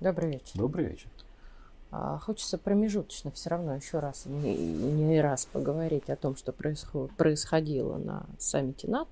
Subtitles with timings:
[0.00, 0.52] Добрый вечер.
[0.54, 1.08] Добрый вечер.
[1.90, 7.10] А, хочется промежуточно все равно еще раз, не, не раз поговорить о том, что происход,
[7.16, 9.10] происходило на саммите НАТО.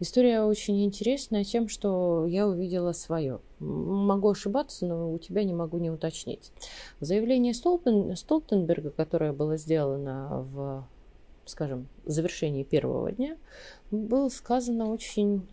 [0.00, 3.40] История очень интересная тем, что я увидела свое.
[3.60, 6.50] Могу ошибаться, но у тебя не могу не уточнить.
[7.00, 10.88] Заявление Столтен, Столтенберга, которое было сделано в,
[11.44, 13.36] скажем, завершении первого дня,
[13.90, 15.46] было сказано очень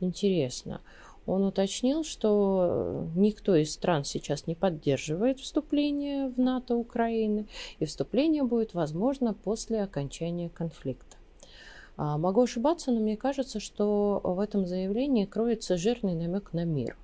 [0.00, 0.80] интересно.
[1.26, 7.46] Он уточнил, что никто из стран сейчас не поддерживает вступление в НАТО Украины,
[7.78, 11.18] и вступление будет возможно после окончания конфликта.
[11.98, 16.96] А, могу ошибаться, но мне кажется, что в этом заявлении кроется жирный намек на мир.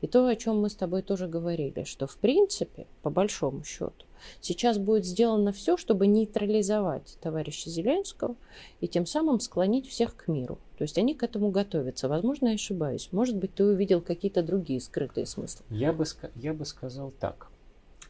[0.00, 4.06] И то, о чем мы с тобой тоже говорили, что в принципе, по большому счету,
[4.40, 8.36] сейчас будет сделано все, чтобы нейтрализовать товарища Зеленского
[8.80, 10.58] и тем самым склонить всех к миру.
[10.76, 12.08] То есть они к этому готовятся.
[12.08, 13.08] Возможно, я ошибаюсь.
[13.12, 15.64] Может быть, ты увидел какие-то другие скрытые смыслы.
[15.70, 16.04] Я бы,
[16.36, 17.50] я бы сказал так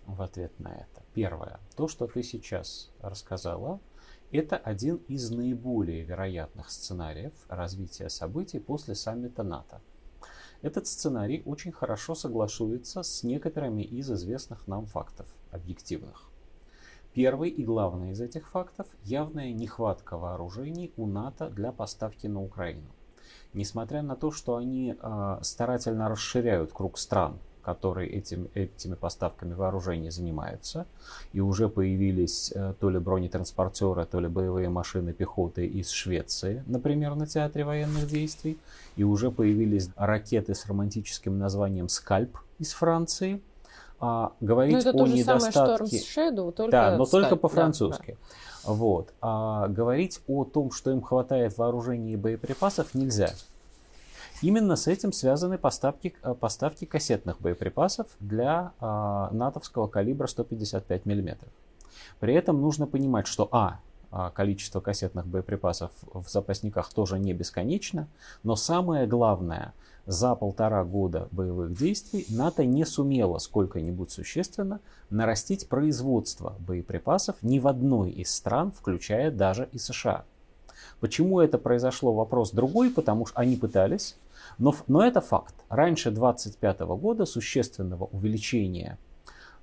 [0.06, 1.03] в ответ на это.
[1.14, 1.58] Первое.
[1.77, 3.80] То, что ты сейчас рассказала,
[4.30, 9.80] это один из наиболее вероятных сценариев развития событий после саммита НАТО.
[10.61, 16.28] Этот сценарий очень хорошо соглашуется с некоторыми из известных нам фактов, объективных.
[17.15, 22.91] Первый и главный из этих фактов– явная нехватка вооружений у НАТО для поставки на Украину.
[23.55, 30.11] Несмотря на то, что они э, старательно расширяют круг стран, которые этим, этими поставками вооружений
[30.11, 30.86] занимаются.
[31.34, 37.14] И уже появились э, то ли бронетранспортеры, то ли боевые машины пехоты из Швеции, например,
[37.14, 38.56] на театре военных действий.
[38.97, 43.42] И уже появились ракеты с романтическим названием «Скальп» из Франции.
[44.00, 45.98] А, говорить ну, это о то же недостатке...
[45.98, 47.10] Самое, Shadow, только да, но Skype.
[47.10, 48.12] только по-французски.
[48.12, 48.16] Да,
[48.64, 48.72] да.
[48.72, 49.12] Вот.
[49.20, 53.30] А говорить о том, что им хватает вооружений и боеприпасов, нельзя.
[54.41, 61.38] Именно с этим связаны поставки, э, поставки кассетных боеприпасов для э, натовского калибра 155 мм.
[62.21, 68.09] При этом нужно понимать, что а, а, количество кассетных боеприпасов в запасниках тоже не бесконечно,
[68.43, 69.75] но самое главное,
[70.06, 77.69] за полтора года боевых действий НАТО не сумело сколько-нибудь существенно нарастить производство боеприпасов ни в
[77.69, 80.25] одной из стран, включая даже и США.
[81.00, 84.16] Почему это произошло, вопрос другой, потому что они пытались,
[84.58, 85.54] но, но это факт.
[85.69, 88.98] Раньше 2025 года существенного увеличения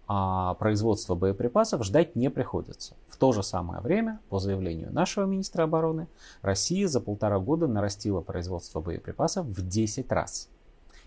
[0.08, 2.96] а, производства боеприпасов ждать не приходится.
[3.08, 6.08] В то же самое время, по заявлению нашего министра обороны,
[6.42, 10.50] Россия за полтора года нарастила производство боеприпасов в 10 раз.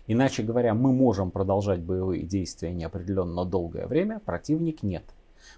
[0.07, 5.03] Иначе говоря, мы можем продолжать боевые действия неопределенно долгое время, противник нет.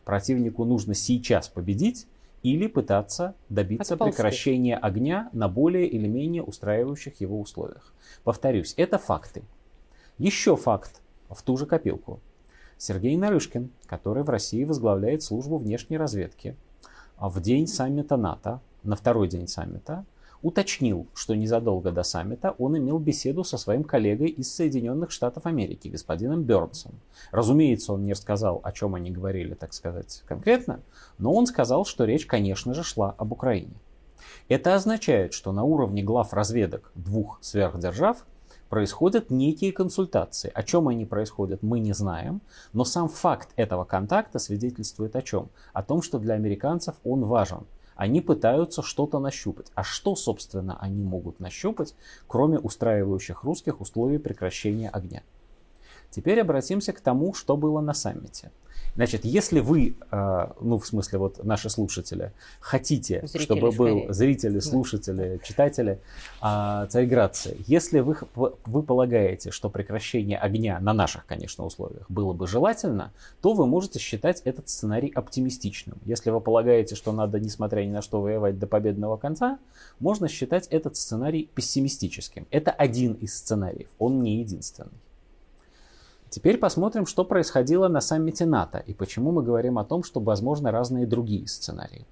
[0.03, 2.05] Противнику нужно сейчас победить,
[2.43, 4.15] или пытаться добиться Отползти.
[4.15, 7.93] прекращения огня на более или менее устраивающих его условиях.
[8.23, 9.43] Повторюсь, это факты.
[10.17, 12.19] Еще факт в ту же копилку.
[12.77, 16.55] Сергей Нарышкин, который в России возглавляет службу внешней разведки,
[17.17, 20.03] а в день саммита НАТО, на второй день саммита,
[20.41, 25.87] уточнил, что незадолго до саммита он имел беседу со своим коллегой из Соединенных Штатов Америки,
[25.87, 26.93] господином Бернсом.
[27.31, 30.81] Разумеется, он не рассказал, о чем они говорили, так сказать, конкретно,
[31.17, 33.73] но он сказал, что речь, конечно же, шла об Украине.
[34.49, 38.25] Это означает, что на уровне глав разведок двух сверхдержав
[38.69, 40.51] происходят некие консультации.
[40.53, 42.41] О чем они происходят, мы не знаем,
[42.73, 45.49] но сам факт этого контакта свидетельствует о чем?
[45.73, 47.65] О том, что для американцев он важен–
[48.01, 49.71] они пытаются что-то нащупать.
[49.75, 51.93] А что, собственно, они могут нащупать,
[52.25, 55.21] кроме устраивающих русских условий прекращения огня?
[56.09, 58.51] Теперь обратимся к тому, что было на саммите.
[58.95, 64.59] Значит, если вы, э, ну, в смысле, вот наши слушатели, хотите, зрители, чтобы был зрители,
[64.59, 65.99] слушатели, читатели
[66.41, 72.47] э, Царьградцы, если вы, вы полагаете, что прекращение огня на наших, конечно, условиях было бы
[72.47, 75.97] желательно, то вы можете считать этот сценарий оптимистичным.
[76.05, 79.57] Если вы полагаете, что надо, несмотря ни на что, воевать до победного конца,
[79.99, 82.45] можно считать этот сценарий пессимистическим.
[82.51, 84.91] Это один из сценариев, он не единственный.
[86.31, 90.71] Теперь посмотрим, что происходило на саммите НАТО и почему мы говорим о том, что возможны
[90.71, 92.05] разные другие сценарии.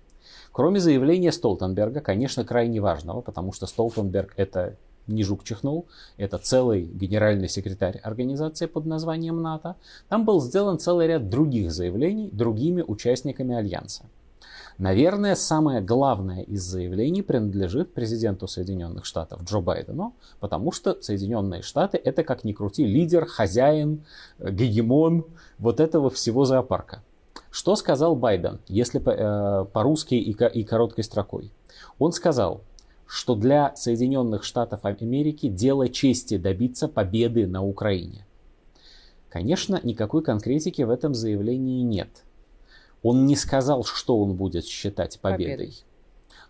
[0.51, 4.75] Кроме заявления Столтенберга, конечно, крайне важного, потому что Столтенберг это
[5.07, 5.85] не жук чихнул,
[6.17, 9.77] это целый генеральный секретарь организации под названием НАТО,
[10.09, 14.03] там был сделан целый ряд других заявлений другими участниками Альянса.
[14.79, 21.97] Наверное, самое главное из заявлений принадлежит президенту Соединенных Штатов Джо Байдену, потому что Соединенные Штаты
[22.01, 24.05] это, как ни крути, лидер, хозяин,
[24.39, 25.25] э, гегемон
[25.57, 27.03] вот этого всего зоопарка.
[27.51, 31.51] Что сказал Байден, если э, по-русски и, и короткой строкой?
[31.97, 32.61] Он сказал,
[33.05, 38.25] что для Соединенных Штатов Америки дело чести добиться победы на Украине.
[39.27, 42.23] Конечно, никакой конкретики в этом заявлении нет.
[43.03, 45.53] Он не сказал, что он будет считать победой.
[45.53, 45.83] победой.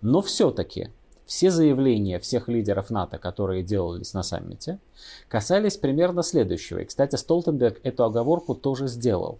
[0.01, 0.89] Но все-таки
[1.25, 4.79] все заявления всех лидеров НАТО, которые делались на саммите,
[5.27, 6.79] касались примерно следующего.
[6.79, 9.37] И, кстати, Столтенберг эту оговорку тоже сделал.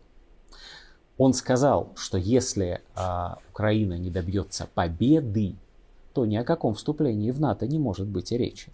[1.17, 5.55] Он сказал, что если а, Украина не добьется победы,
[6.13, 8.71] то ни о каком вступлении в НАТО не может быть и речи.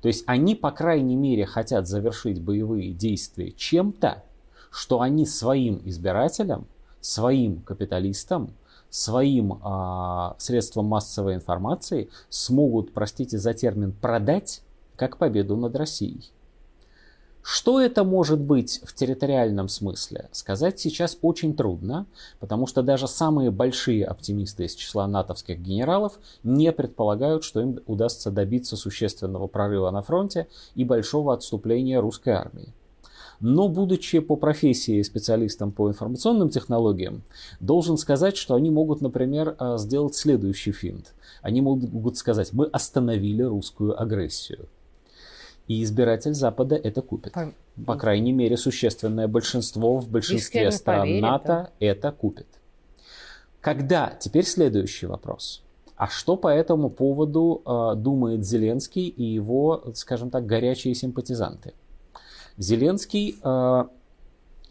[0.00, 4.22] То есть они, по крайней мере, хотят завершить боевые действия чем-то,
[4.70, 6.66] что они своим избирателям,
[7.00, 8.52] своим капиталистам,
[8.90, 14.62] своим э, средствам массовой информации смогут, простите за термин, продать
[14.96, 16.30] как победу над Россией.
[17.48, 20.28] Что это может быть в территориальном смысле?
[20.32, 22.06] Сказать сейчас очень трудно,
[22.40, 28.32] потому что даже самые большие оптимисты из числа натовских генералов не предполагают, что им удастся
[28.32, 32.72] добиться существенного прорыва на фронте и большого отступления русской армии.
[33.40, 37.22] Но, будучи по профессии специалистом по информационным технологиям,
[37.60, 41.14] должен сказать, что они могут, например, э, сделать следующий финт.
[41.42, 44.68] Они могут сказать, мы остановили русскую агрессию.
[45.68, 47.32] И избиратель Запада это купит.
[47.32, 47.52] По,
[47.84, 51.70] По крайней мере, существенное большинство в большинстве стран поверит, НАТО да?
[51.80, 52.46] это купит.
[53.60, 54.16] Когда?
[54.20, 55.62] Теперь следующий вопрос.
[55.96, 61.72] А что по этому поводу э, думает Зеленский и его, скажем так, горячие симпатизанты?
[62.58, 63.84] Зеленский э,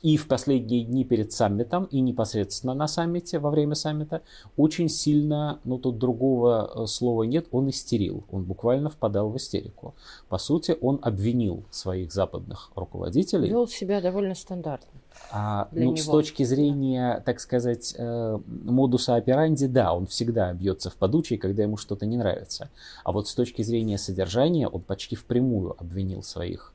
[0.05, 4.21] и в последние дни перед саммитом, и непосредственно на саммите, во время саммита,
[4.55, 8.23] очень сильно, ну тут другого э, слова нет, он истерил.
[8.31, 9.95] Он буквально впадал в истерику.
[10.29, 13.49] По сути, он обвинил своих западных руководителей.
[13.49, 15.01] Вел себя довольно стандартно.
[15.31, 15.97] А, ну, него.
[15.97, 21.63] с точки зрения, так сказать, э, модуса операнди, да, он всегда бьется в подучий, когда
[21.63, 22.69] ему что-то не нравится.
[23.03, 26.74] А вот с точки зрения содержания он почти впрямую обвинил своих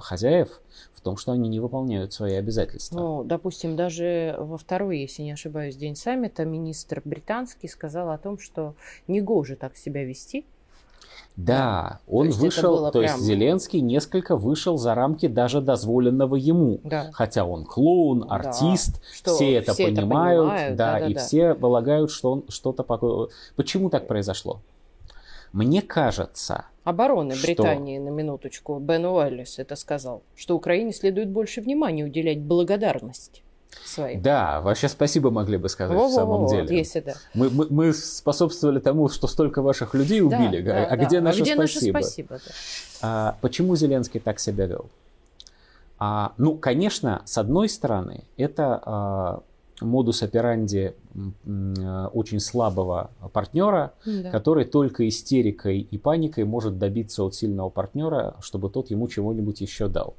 [0.00, 0.60] хозяев
[0.94, 2.96] в том, что они не выполняют свои обязательства.
[2.96, 8.38] Ну, допустим, даже во второй, если не ошибаюсь, день саммита министр британский сказал о том,
[8.38, 8.74] что
[9.06, 10.44] не гоже так себя вести.
[11.36, 13.02] Да, он то вышел, то прям...
[13.02, 16.80] есть Зеленский несколько вышел за рамки даже дозволенного ему.
[16.82, 17.10] Да.
[17.12, 19.00] Хотя он клоун, артист, да.
[19.14, 21.20] что все это все понимают, это понимают да, да, да, и да.
[21.20, 23.28] все полагают, что он что-то...
[23.54, 24.60] Почему так произошло?
[25.56, 27.46] Мне кажется, обороны что?
[27.46, 33.40] Британии на минуточку, Бен Уэллис это сказал, что Украине следует больше внимания уделять благодарности.
[33.82, 34.20] Своим.
[34.20, 36.76] Да, вообще спасибо могли бы сказать Во-во-во, в самом деле.
[36.76, 37.14] Если да.
[37.32, 40.60] мы, мы, мы способствовали тому, что столько ваших людей убили.
[40.60, 41.24] Да, а, да, где да.
[41.24, 41.94] Наше а где спасибо?
[41.94, 42.34] наше спасибо?
[42.34, 42.52] Да.
[43.00, 44.90] А, почему Зеленский так себя вел?
[45.98, 49.42] А, ну, конечно, с одной стороны, это а,
[49.80, 50.94] модус операнди
[51.44, 54.30] очень слабого партнера, да.
[54.30, 59.88] который только истерикой и паникой может добиться от сильного партнера, чтобы тот ему чего-нибудь еще
[59.88, 60.14] дал.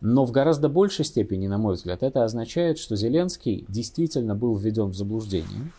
[0.00, 4.86] Но в гораздо большей степени, на мой взгляд, это означает, что Зеленский действительно был введен
[4.86, 5.72] в заблуждение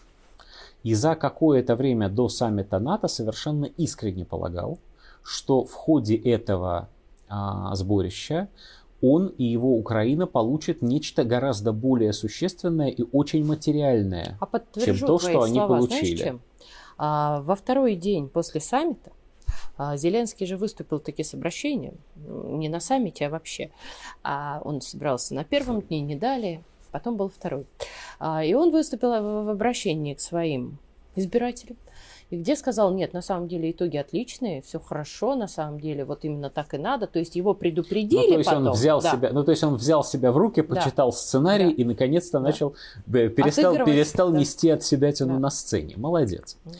[0.84, 4.80] и за какое-то время до саммита НАТО совершенно искренне полагал,
[5.24, 6.90] что в ходе этого
[7.28, 8.48] а, сборища
[9.02, 15.20] он и его Украина получат нечто гораздо более существенное и очень материальное, а чем то,
[15.20, 16.16] что они слова, получили.
[16.16, 16.42] Знаешь, чем?
[16.98, 19.12] А, во второй день после саммита
[19.78, 23.72] а, Зеленский же выступил таки с обращением, не на саммите, а вообще.
[24.24, 27.66] А он собрался на первом дне, не далее, потом был второй.
[28.20, 30.78] А, и он выступил в обращении к своим
[31.20, 31.78] избирателям
[32.30, 36.26] и где сказал, нет, на самом деле итоги отличные, все хорошо, на самом деле вот
[36.26, 38.68] именно так и надо, то есть его предупредили ну, то есть потом.
[38.68, 39.12] Он взял да.
[39.12, 41.18] себя, ну, то есть он взял себя в руки, почитал да.
[41.18, 41.72] сценарий да.
[41.72, 42.46] и наконец-то да.
[42.46, 42.76] начал,
[43.08, 44.38] перестал, перестал да.
[44.38, 45.40] нести от себя тяну да.
[45.40, 45.96] на сцене.
[45.98, 46.58] Молодец.
[46.66, 46.78] Это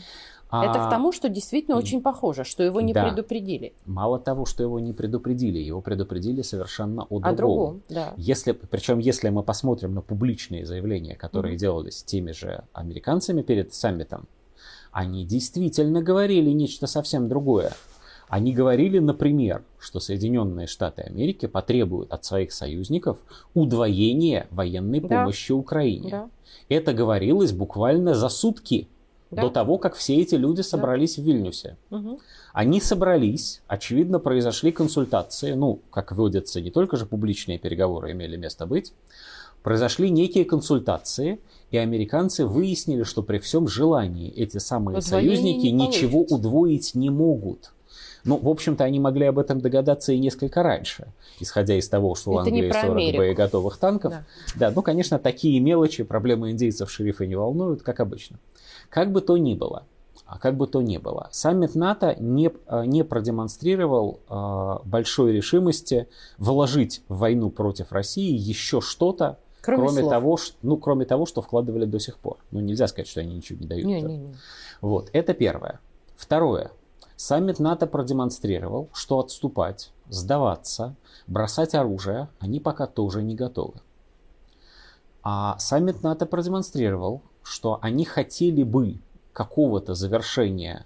[0.50, 3.06] а, к тому, что действительно очень похоже, что его не да.
[3.06, 3.74] предупредили.
[3.86, 7.32] Мало того, что его не предупредили, его предупредили совершенно о другом.
[7.32, 8.14] О другом да.
[8.18, 11.60] если, причем, если мы посмотрим на публичные заявления, которые mm-hmm.
[11.60, 14.28] делались теми же американцами перед саммитом,
[14.92, 17.74] они действительно говорили нечто совсем другое.
[18.28, 23.18] Они говорили, например, что Соединенные Штаты Америки потребуют от своих союзников
[23.56, 25.08] удвоения военной да.
[25.08, 26.10] помощи Украине.
[26.10, 26.30] Да.
[26.70, 28.88] Это говорилось буквально за сутки
[29.32, 29.44] да.
[29.44, 31.22] до того, как все эти люди собрались да.
[31.22, 31.78] в Вильнюсе.
[31.92, 32.20] Угу.
[32.54, 38.66] Они собрались, очевидно, произошли консультации, ну, как водится, не только же публичные переговоры имели место
[38.66, 38.94] быть,
[39.62, 41.40] произошли некие консультации,
[41.72, 47.72] и американцы выяснили, что при всем желании эти самые Позволение союзники ничего удвоить не могут.
[48.26, 51.08] Ну, в общем-то, они могли об этом догадаться и несколько раньше,
[51.40, 53.18] исходя из того, что у Англии 40 Америку.
[53.20, 54.12] боеготовых танков.
[54.12, 54.24] Да.
[54.56, 58.38] да, ну, конечно, такие мелочи, проблемы индейцев шерифа не волнуют, как обычно.
[58.90, 59.84] Как бы то ни было,
[60.26, 61.30] А как бы то ни было.
[61.32, 66.08] Саммит НАТО не, а, не продемонстрировал э, большой решимости
[66.38, 71.42] вложить в войну против России еще что-то, кроме, кроме, того, что, ну, кроме того, что
[71.42, 72.38] вкладывали до сих пор.
[72.52, 73.86] Ну, нельзя сказать, что они ничего не дают.
[73.86, 74.36] Не, не, не.
[74.82, 75.80] Вот, это первое.
[76.16, 76.72] Второе.
[77.20, 80.96] Саммит НАТО продемонстрировал, что отступать, сдаваться,
[81.28, 83.82] бросать оружие они пока тоже не готовы.
[85.22, 89.00] А саммит НАТО продемонстрировал, что они хотели бы
[89.34, 90.86] какого-то завершения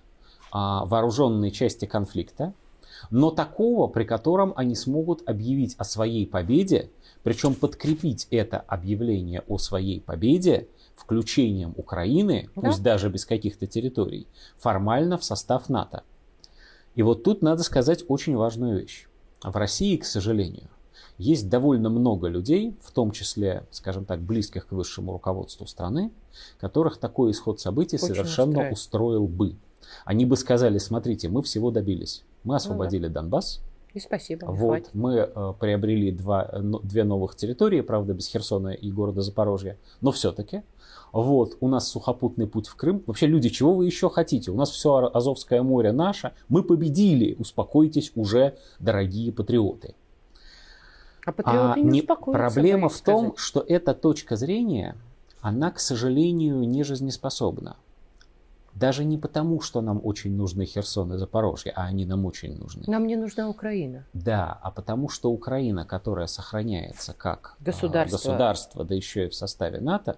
[0.52, 2.56] а, вооруженной части конфликта,
[3.12, 6.90] но такого, при котором они смогут объявить о своей победе,
[7.22, 12.62] причем подкрепить это объявление о своей победе включением Украины, да?
[12.64, 14.26] пусть даже без каких-то территорий,
[14.58, 16.02] формально в состав НАТО.
[16.96, 19.08] И вот тут надо сказать очень важную вещь.
[19.44, 20.70] В России, к сожалению,
[21.18, 26.12] есть довольно много людей, в том числе, скажем так, близких к высшему руководству страны,
[26.60, 28.74] которых такой исход событий Очень совершенно устраивает.
[28.74, 29.56] устроил бы.
[30.06, 32.24] Они бы сказали, смотрите, мы всего добились.
[32.44, 33.22] Мы освободили ну, да.
[33.22, 33.62] Донбасс.
[33.94, 34.46] И спасибо.
[34.46, 34.90] Вот, хватит.
[34.94, 40.12] мы э, приобрели два, э, две новых территории, правда, без Херсона и города Запорожья, но
[40.12, 40.64] все-таки.
[41.12, 43.04] Вот, у нас сухопутный путь в Крым.
[43.06, 44.50] Вообще, люди, чего вы еще хотите?
[44.50, 46.32] У нас все Азовское море наше.
[46.50, 47.36] Мы победили.
[47.38, 49.94] Успокойтесь уже, дорогие патриоты.
[51.24, 53.38] А патриоты а, не, не Проблема в том, сказать.
[53.38, 54.96] что эта точка зрения,
[55.40, 57.78] она, к сожалению, не жизнеспособна.
[58.76, 62.84] Даже не потому, что нам очень нужны Херсон и Запорожье, а они нам очень нужны.
[62.88, 64.06] Нам не нужна Украина.
[64.14, 69.36] Да, а потому что Украина, которая сохраняется как а, государство, государство да еще и в
[69.36, 70.18] составе НАТО,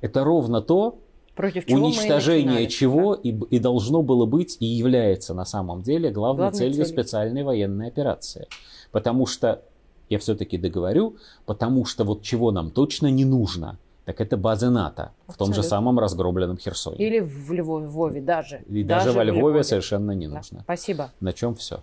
[0.00, 0.98] это ровно то,
[1.34, 6.44] Против чего уничтожение чего и, и должно было быть и является на самом деле главной,
[6.44, 6.86] главной целью целью.
[6.86, 8.48] специальной военной операции.
[8.90, 9.62] Потому что
[10.08, 15.10] я все-таки договорю, потому что вот чего нам точно не нужно, так это базы НАТО
[15.26, 15.34] Абсолютно.
[15.34, 16.96] в том же самом разгромленном Херсоне.
[16.96, 18.62] Или в Львове даже.
[18.68, 20.58] И даже, даже во Львове, Львове совершенно не нужно.
[20.58, 20.62] Да.
[20.62, 21.10] Спасибо.
[21.18, 21.80] На чем все.